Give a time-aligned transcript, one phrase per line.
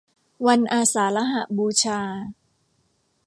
[0.47, 1.99] วันอาสาฬหบูชา